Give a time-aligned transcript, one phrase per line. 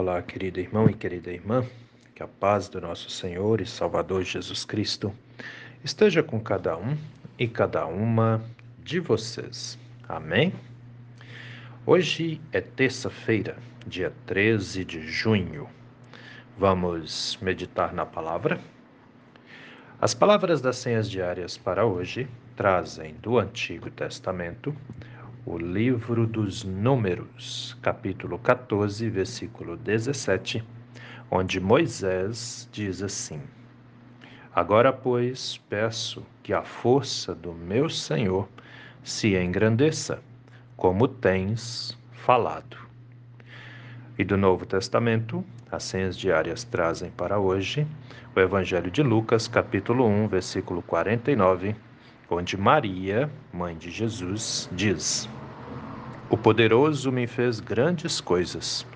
[0.00, 1.66] Olá, querido irmão e querida irmã,
[2.14, 5.12] que a paz do nosso Senhor e Salvador Jesus Cristo
[5.82, 6.96] esteja com cada um
[7.36, 8.40] e cada uma
[8.78, 9.76] de vocês.
[10.08, 10.52] Amém?
[11.84, 13.56] Hoje é terça-feira,
[13.88, 15.68] dia 13 de junho.
[16.56, 18.60] Vamos meditar na palavra?
[20.00, 24.72] As palavras das senhas diárias para hoje trazem do Antigo Testamento
[25.50, 30.62] o livro dos Números, capítulo 14, versículo 17,
[31.30, 33.40] onde Moisés diz assim:
[34.54, 38.46] Agora, pois, peço que a força do meu Senhor
[39.02, 40.22] se engrandeça,
[40.76, 42.76] como tens falado.
[44.18, 45.42] E do Novo Testamento,
[45.72, 47.86] as senhas diárias trazem para hoje
[48.36, 51.74] o Evangelho de Lucas, capítulo 1, versículo 49
[52.30, 55.26] onde Maria, mãe de Jesus, diz:
[56.30, 58.86] O poderoso me fez grandes coisas,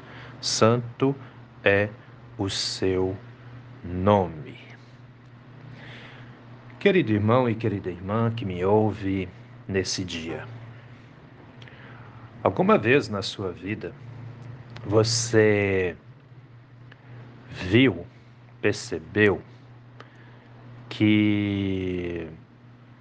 [0.41, 1.15] santo
[1.65, 1.89] é
[2.37, 3.17] o seu
[3.83, 4.59] nome.
[6.79, 9.29] Querido irmão e querida irmã que me ouve
[9.67, 10.45] nesse dia,
[12.43, 13.95] alguma vez na sua vida
[14.85, 15.97] você
[17.49, 18.05] viu,
[18.61, 19.41] percebeu
[20.89, 22.29] que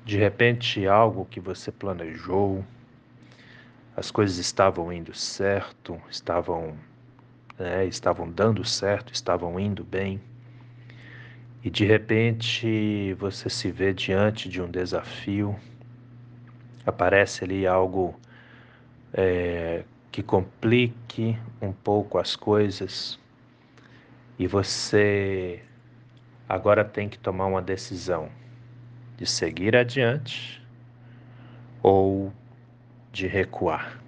[0.05, 2.65] de repente, algo que você planejou,
[3.95, 6.77] as coisas estavam indo certo, estavam,
[7.57, 10.21] né, estavam dando certo, estavam indo bem,
[11.63, 15.55] e de repente você se vê diante de um desafio,
[16.85, 18.19] aparece ali algo
[19.13, 23.19] é, que complique um pouco as coisas,
[24.39, 25.61] e você
[26.49, 28.29] agora tem que tomar uma decisão
[29.15, 30.65] de seguir adiante
[31.83, 32.33] ou
[33.11, 33.99] de recuar.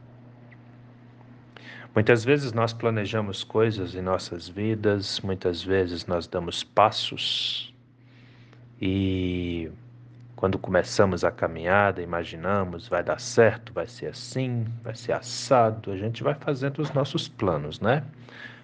[1.93, 7.73] Muitas vezes nós planejamos coisas em nossas vidas, muitas vezes nós damos passos
[8.81, 9.69] e
[10.35, 15.97] quando começamos a caminhada, imaginamos, vai dar certo, vai ser assim, vai ser assado, a
[15.97, 18.03] gente vai fazendo os nossos planos, né?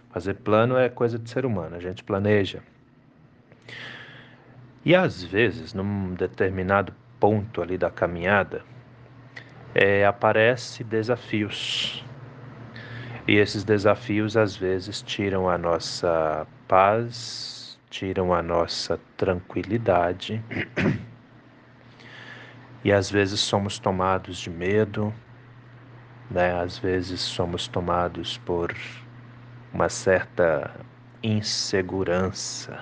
[0.09, 2.63] Fazer plano é coisa de ser humano, a gente planeja,
[4.83, 8.63] e às vezes, num determinado ponto ali da caminhada,
[9.73, 12.03] é, aparece desafios.
[13.27, 20.43] E esses desafios às vezes tiram a nossa paz, tiram a nossa tranquilidade.
[22.83, 25.13] e às vezes somos tomados de medo,
[26.29, 26.59] né?
[26.59, 28.75] Às vezes somos tomados por
[29.73, 30.71] uma certa
[31.21, 32.79] insegurança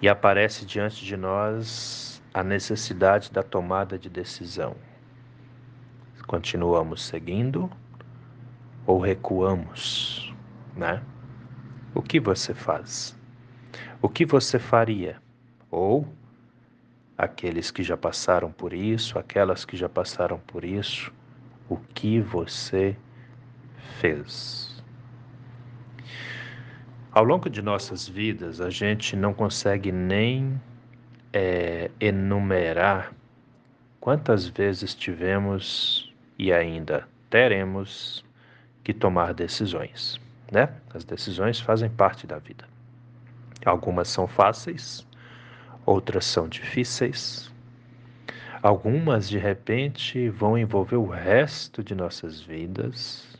[0.00, 4.76] e aparece diante de nós a necessidade da tomada de decisão.
[6.24, 7.68] Continuamos seguindo
[8.86, 10.32] ou recuamos,
[10.76, 11.02] né?
[11.92, 13.18] O que você faz?
[14.00, 15.20] O que você faria?
[15.68, 16.06] Ou
[17.16, 21.12] aqueles que já passaram por isso, aquelas que já passaram por isso,
[21.68, 22.96] o que você
[23.98, 24.80] fez?
[27.10, 30.60] Ao longo de nossas vidas, a gente não consegue nem
[31.32, 33.12] é, enumerar
[34.00, 38.24] quantas vezes tivemos e ainda teremos
[38.82, 40.68] que tomar decisões, né?
[40.94, 42.64] As decisões fazem parte da vida.
[43.64, 45.06] Algumas são fáceis,
[45.84, 47.52] outras são difíceis.
[48.62, 53.38] Algumas, de repente, vão envolver o resto de nossas vidas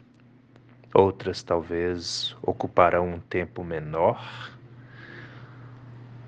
[0.95, 4.58] outras talvez ocuparão um tempo menor,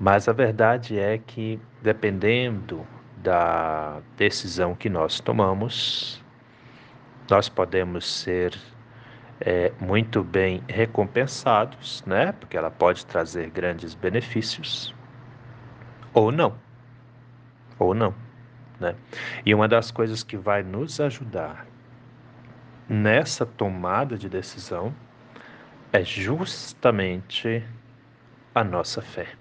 [0.00, 2.87] mas a verdade é que, dependendo
[3.19, 6.25] da decisão que nós tomamos,
[7.28, 8.59] nós podemos ser
[9.38, 12.33] é, muito bem recompensados, né?
[12.33, 14.94] Porque ela pode trazer grandes benefícios,
[16.15, 16.56] ou não,
[17.78, 18.15] ou não,
[18.81, 18.94] né?
[19.44, 21.67] E uma das coisas que vai nos ajudar
[22.88, 24.94] nessa tomada de decisão
[25.93, 27.62] é justamente
[28.55, 29.39] a nossa fé.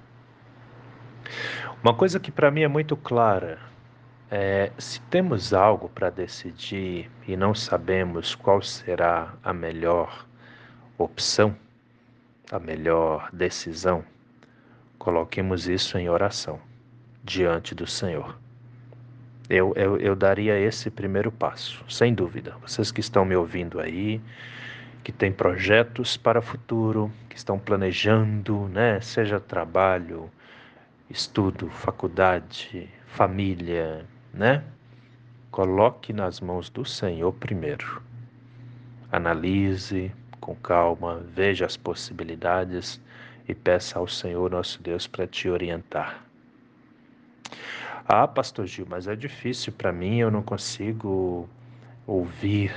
[1.83, 3.59] Uma coisa que para mim é muito clara
[4.31, 10.25] é se temos algo para decidir e não sabemos qual será a melhor
[10.97, 11.55] opção,
[12.51, 14.03] a melhor decisão,
[14.99, 16.59] coloquemos isso em oração
[17.23, 18.37] diante do Senhor
[19.49, 22.55] eu, eu, eu daria esse primeiro passo, sem dúvida.
[22.61, 24.21] Vocês que estão me ouvindo aí,
[25.03, 29.01] que têm projetos para o futuro, que estão planejando, né?
[29.01, 30.29] Seja trabalho,
[31.09, 34.63] estudo, faculdade, família, né?
[35.49, 38.01] Coloque nas mãos do Senhor primeiro.
[39.11, 43.01] Analise com calma, veja as possibilidades
[43.47, 46.23] e peça ao Senhor nosso Deus para te orientar.
[48.07, 51.49] Ah, pastor Gil, mas é difícil para mim, eu não consigo
[52.05, 52.71] ouvir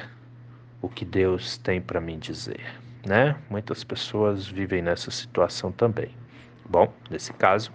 [0.80, 2.60] o que Deus tem para mim dizer,
[3.06, 3.36] né?
[3.48, 6.10] Muitas pessoas vivem nessa situação também.
[6.68, 7.72] Bom, nesse caso,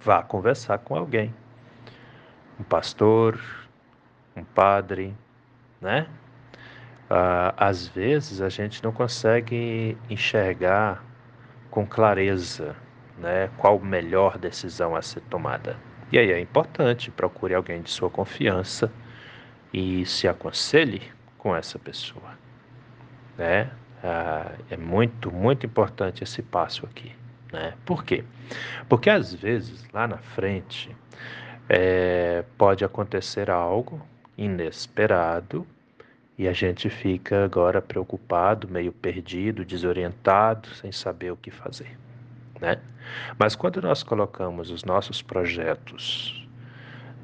[0.00, 1.34] vá conversar com alguém.
[2.58, 3.38] Um pastor,
[4.36, 5.14] um padre,
[5.80, 6.06] né?
[7.10, 11.02] Ah, às vezes a gente não consegue enxergar
[11.70, 12.76] com clareza
[13.16, 15.76] né, qual a melhor decisão a ser tomada.
[16.10, 18.90] E aí é importante procure alguém de sua confiança
[19.72, 21.02] e se aconselhe
[21.36, 22.38] com essa pessoa.
[23.36, 23.70] Né?
[24.02, 27.14] Ah, é muito, muito importante esse passo aqui.
[27.52, 27.74] Né?
[27.84, 28.24] Por quê?
[28.88, 30.94] Porque às vezes lá na frente
[31.68, 34.00] é, pode acontecer algo
[34.36, 35.66] inesperado
[36.36, 41.98] e a gente fica agora preocupado, meio perdido, desorientado, sem saber o que fazer.
[42.60, 42.80] Né?
[43.38, 46.46] Mas quando nós colocamos os nossos projetos,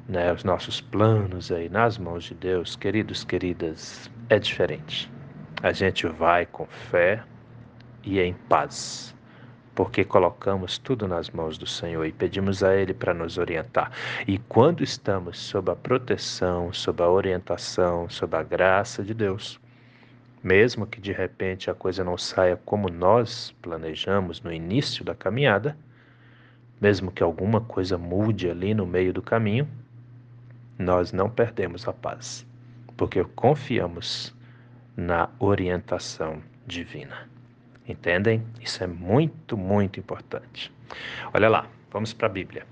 [0.07, 5.09] né, os nossos planos aí nas mãos de Deus, queridos, queridas, é diferente.
[5.63, 7.23] A gente vai com fé
[8.03, 9.14] e em paz
[9.75, 13.91] porque colocamos tudo nas mãos do Senhor e pedimos a Ele para nos orientar.
[14.25, 19.59] E quando estamos sob a proteção, sob a orientação, sob a graça de Deus,
[20.41, 25.77] mesmo que de repente a coisa não saia como nós planejamos no início da caminhada,
[26.79, 29.67] mesmo que alguma coisa mude ali no meio do caminho,
[30.79, 32.45] nós não perdemos a paz,
[32.95, 34.33] porque confiamos
[34.95, 37.34] na orientação divina.
[37.87, 38.43] Entendem?
[38.61, 40.71] Isso é muito, muito importante.
[41.33, 42.65] Olha lá, vamos para a Bíblia.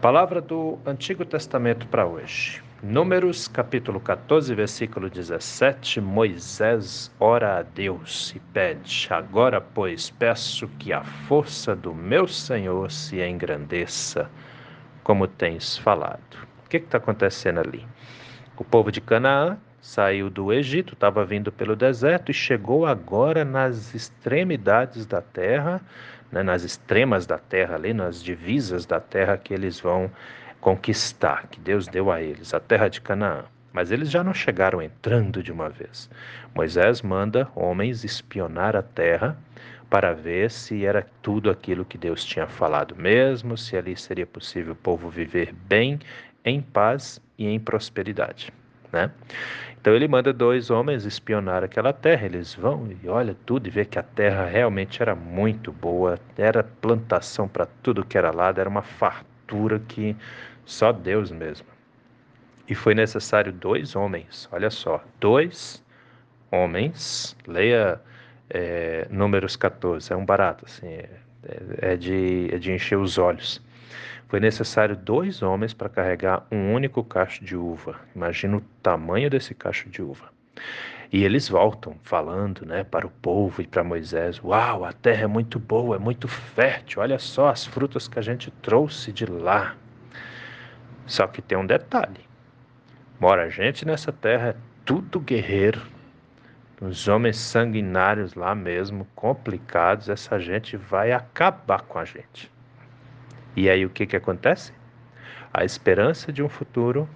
[0.00, 2.62] Palavra do Antigo Testamento para hoje.
[2.82, 6.00] Números capítulo 14, versículo 17.
[6.00, 12.90] Moisés ora a Deus e pede: Agora, pois, peço que a força do meu Senhor
[12.90, 14.28] se engrandeça,
[15.04, 16.36] como tens falado.
[16.66, 17.86] O que está acontecendo ali?
[18.56, 23.92] O povo de Canaã saiu do Egito, estava vindo pelo deserto e chegou agora nas
[23.92, 25.80] extremidades da terra,
[26.30, 30.08] né, nas extremas da terra, ali nas divisas da terra que eles vão
[30.60, 33.44] conquistar, que Deus deu a eles, a terra de Canaã.
[33.72, 36.08] Mas eles já não chegaram entrando de uma vez.
[36.54, 39.36] Moisés manda homens espionar a terra
[39.90, 44.74] para ver se era tudo aquilo que Deus tinha falado mesmo, se ali seria possível
[44.74, 45.98] o povo viver bem,
[46.44, 48.52] em paz e em prosperidade.
[48.92, 49.10] Né?
[49.82, 52.24] Então ele manda dois homens espionar aquela terra.
[52.24, 56.62] Eles vão e olham tudo e vê que a terra realmente era muito boa, era
[56.62, 60.16] plantação para tudo que era lado, era uma fartura que
[60.64, 61.66] só Deus mesmo.
[62.68, 65.82] E foi necessário dois homens, olha só, dois
[66.48, 68.00] homens, leia
[68.48, 71.08] é, Números 14, é um barato, assim, é,
[71.78, 73.60] é, de, é de encher os olhos.
[74.32, 78.00] Foi necessário dois homens para carregar um único cacho de uva.
[78.16, 80.24] Imagina o tamanho desse cacho de uva.
[81.12, 85.26] E eles voltam falando, né, para o povo e para Moisés: "Uau, a terra é
[85.26, 87.02] muito boa, é muito fértil.
[87.02, 89.76] Olha só as frutas que a gente trouxe de lá".
[91.04, 92.26] Só que tem um detalhe.
[93.20, 95.82] Mora gente nessa terra é tudo guerreiro.
[96.80, 102.50] Os homens sanguinários lá mesmo, complicados, essa gente vai acabar com a gente.
[103.56, 104.72] E aí o que, que acontece?
[105.52, 107.08] A esperança de um futuro,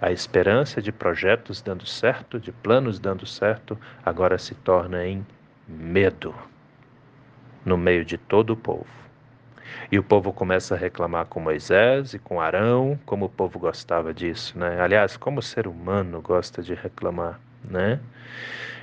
[0.00, 5.26] a esperança de projetos dando certo, de planos dando certo, agora se torna em
[5.66, 6.34] medo
[7.64, 8.86] no meio de todo o povo.
[9.90, 14.14] E o povo começa a reclamar com Moisés e com Arão, como o povo gostava
[14.14, 14.80] disso, né?
[14.80, 17.98] Aliás, como o ser humano gosta de reclamar, né?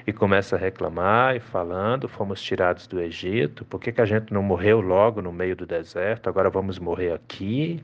[0.05, 4.33] E começa a reclamar e falando: fomos tirados do Egito, por que, que a gente
[4.33, 6.27] não morreu logo no meio do deserto?
[6.27, 7.83] Agora vamos morrer aqui.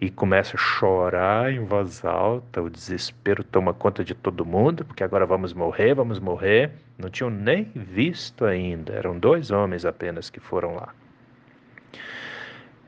[0.00, 5.04] E começa a chorar em voz alta, o desespero toma conta de todo mundo, porque
[5.04, 6.72] agora vamos morrer, vamos morrer.
[6.98, 10.92] Não tinham nem visto ainda, eram dois homens apenas que foram lá.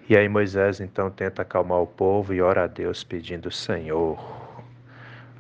[0.09, 4.44] E aí Moisés então tenta acalmar o povo e ora a Deus pedindo: Senhor,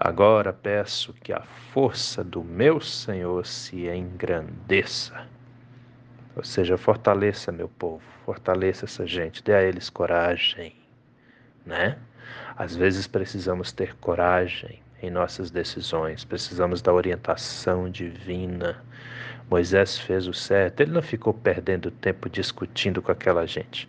[0.04, 1.40] Agora peço que a
[1.72, 5.26] força do meu Senhor se engrandeça.
[6.36, 10.76] Ou seja, fortaleça meu povo, fortaleça essa gente, dê a eles coragem,
[11.64, 11.96] né?
[12.54, 18.84] Às vezes precisamos ter coragem em nossas decisões, precisamos da orientação divina.
[19.48, 23.88] Moisés fez o certo, ele não ficou perdendo tempo discutindo com aquela gente.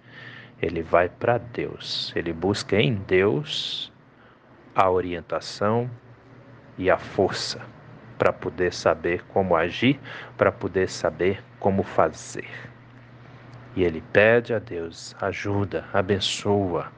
[0.62, 3.92] Ele vai para Deus, ele busca em Deus
[4.74, 5.92] a orientação
[6.78, 7.62] e a força
[8.18, 10.00] para poder saber como agir,
[10.38, 12.50] para poder saber como fazer.
[13.76, 16.92] E ele pede a Deus ajuda, abençoa,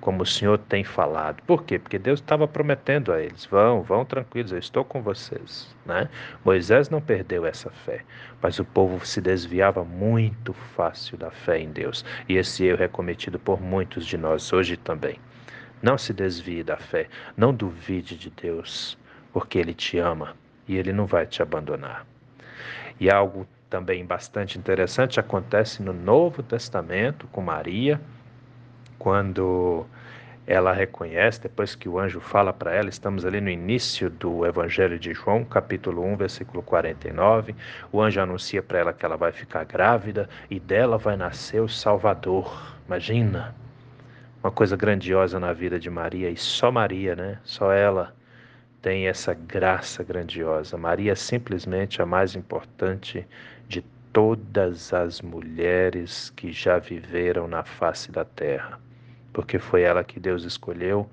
[0.00, 1.42] como o Senhor tem falado.
[1.42, 1.78] Por quê?
[1.78, 5.74] Porque Deus estava prometendo a eles: vão, vão tranquilos, eu estou com vocês.
[5.86, 6.08] Né?
[6.44, 8.04] Moisés não perdeu essa fé,
[8.42, 12.04] mas o povo se desviava muito fácil da fé em Deus.
[12.28, 15.18] E esse erro é cometido por muitos de nós hoje também.
[15.80, 18.98] Não se desvie da fé, não duvide de Deus,
[19.38, 20.34] porque Ele te ama
[20.66, 22.04] e Ele não vai te abandonar.
[22.98, 28.00] E algo também bastante interessante acontece no Novo Testamento com Maria
[28.98, 29.86] quando
[30.44, 34.98] ela reconhece, depois que o anjo fala para ela, estamos ali no início do Evangelho
[34.98, 37.54] de João, capítulo 1, versículo 49.
[37.92, 41.68] O anjo anuncia para ela que ela vai ficar grávida e dela vai nascer o
[41.68, 42.74] Salvador.
[42.88, 43.54] Imagina,
[44.42, 47.38] uma coisa grandiosa na vida de Maria e só Maria, né?
[47.44, 48.17] Só ela
[48.82, 50.76] tem essa graça grandiosa.
[50.76, 53.26] Maria é simplesmente a mais importante
[53.68, 53.82] de
[54.12, 58.78] todas as mulheres que já viveram na face da terra
[59.38, 61.08] porque foi ela que Deus escolheu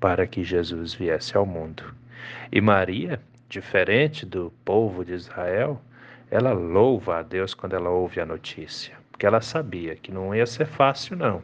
[0.00, 1.84] para que Jesus viesse ao mundo.
[2.50, 3.20] E Maria,
[3.50, 5.78] diferente do povo de Israel,
[6.30, 10.46] ela louva a Deus quando ela ouve a notícia, porque ela sabia que não ia
[10.46, 11.42] ser fácil, não,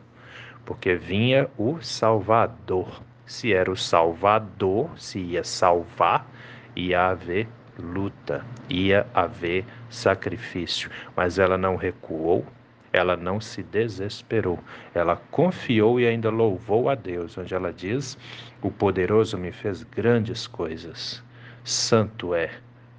[0.64, 3.02] porque vinha o Salvador.
[3.26, 6.26] Se era o Salvador, se ia salvar,
[6.74, 7.48] ia haver
[7.78, 12.44] luta, ia haver sacrifício, mas ela não recuou,
[12.92, 14.58] ela não se desesperou,
[14.94, 18.18] ela confiou e ainda louvou a Deus, onde ela diz:
[18.60, 21.22] O poderoso me fez grandes coisas,
[21.64, 22.50] santo é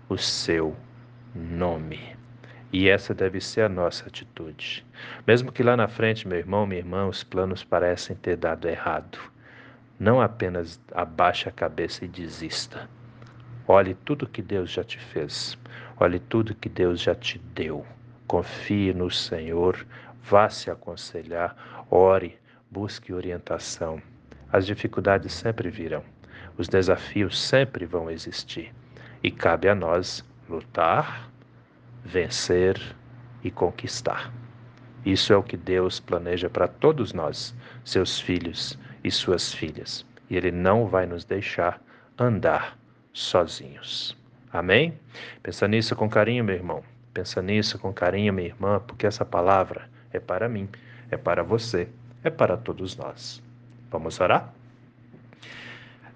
[0.09, 0.75] o seu
[1.35, 1.99] nome.
[2.71, 4.83] E essa deve ser a nossa atitude.
[5.27, 9.19] Mesmo que lá na frente, meu irmão, minha irmã, os planos parecem ter dado errado.
[9.99, 12.89] Não apenas abaixe a cabeça e desista.
[13.67, 15.57] Olhe tudo que Deus já te fez.
[15.97, 17.85] Olhe tudo que Deus já te deu.
[18.27, 19.85] Confie no Senhor,
[20.23, 22.37] vá se aconselhar, ore,
[22.71, 24.01] busque orientação.
[24.51, 26.03] As dificuldades sempre virão,
[26.57, 28.73] os desafios sempre vão existir
[29.21, 31.29] e cabe a nós lutar,
[32.03, 32.79] vencer
[33.43, 34.33] e conquistar.
[35.05, 40.37] Isso é o que Deus planeja para todos nós, seus filhos e suas filhas, e
[40.37, 41.81] Ele não vai nos deixar
[42.17, 42.77] andar
[43.11, 44.17] sozinhos.
[44.51, 44.93] Amém?
[45.41, 46.83] Pensa nisso com carinho, meu irmão.
[47.13, 50.67] Pensa nisso com carinho, minha irmã, porque essa palavra é para mim,
[51.11, 51.87] é para você,
[52.23, 53.41] é para todos nós.
[53.91, 54.51] Vamos orar?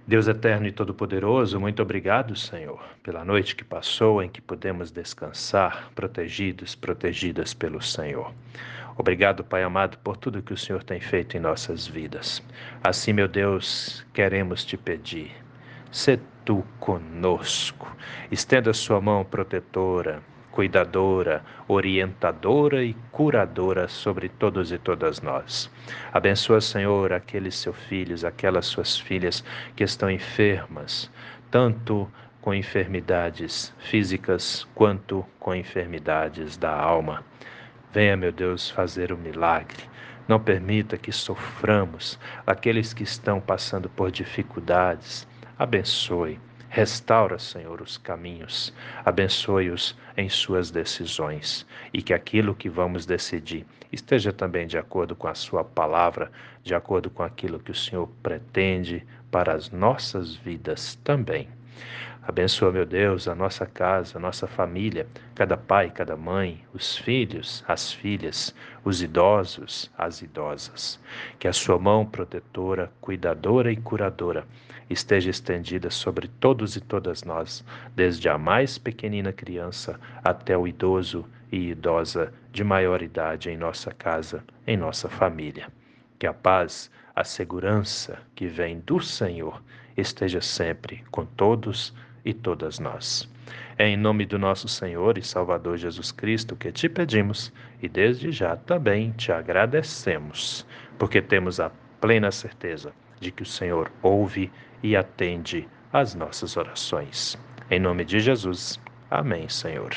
[0.08, 5.92] Deus eterno e todo-poderoso, muito obrigado, Senhor, pela noite que passou em que pudemos descansar,
[5.94, 8.34] protegidos, protegidas pelo Senhor.
[8.98, 12.42] Obrigado, Pai amado, por tudo que o Senhor tem feito em nossas vidas.
[12.84, 15.32] Assim, meu Deus, queremos te pedir,
[15.92, 17.96] se tu conosco,
[18.32, 25.70] estenda sua mão protetora, cuidadora, orientadora e curadora sobre todos e todas nós.
[26.12, 29.44] Abençoa, Senhor, aqueles seus filhos, aquelas suas filhas
[29.76, 31.12] que estão enfermas,
[31.52, 32.12] tanto
[32.42, 37.24] com enfermidades físicas quanto com enfermidades da alma.
[37.94, 39.84] Venha, meu Deus, fazer o milagre.
[40.28, 45.28] Não permita que soframos aqueles que estão passando por dificuldades.
[45.58, 46.40] Abençoe
[46.70, 48.74] Restaura, Senhor, os caminhos,
[49.06, 55.28] abençoe-os em suas decisões e que aquilo que vamos decidir esteja também de acordo com
[55.28, 56.30] a Sua palavra,
[56.62, 61.48] de acordo com aquilo que o Senhor pretende para as nossas vidas também.
[62.28, 67.64] Abençoa, meu Deus, a nossa casa, a nossa família, cada pai, cada mãe, os filhos,
[67.66, 68.54] as filhas,
[68.84, 71.00] os idosos, as idosas.
[71.40, 74.46] Que a sua mão protetora, cuidadora e curadora
[74.90, 77.64] esteja estendida sobre todos e todas nós,
[77.96, 83.94] desde a mais pequenina criança até o idoso e idosa de maior idade em nossa
[83.94, 85.70] casa, em nossa família.
[86.20, 89.64] Que a paz, a segurança que vem do Senhor
[89.96, 91.96] esteja sempre com todos
[92.28, 93.30] e todas nós.
[93.78, 98.34] É em nome do nosso Senhor e Salvador Jesus Cristo que te pedimos e desde
[98.34, 100.68] já também te agradecemos,
[101.00, 102.92] porque temos a plena certeza
[103.22, 104.52] de que o Senhor ouve
[104.84, 107.38] e atende às nossas orações.
[107.72, 108.78] Em nome de Jesus.
[109.10, 109.92] Amém, Senhor.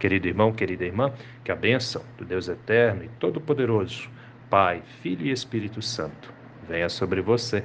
[0.00, 1.12] Querido irmão, querida irmã,
[1.44, 4.10] que a bênção do Deus Eterno e Todo-Poderoso,
[4.50, 6.32] Pai, Filho e Espírito Santo,
[6.68, 7.64] venha sobre você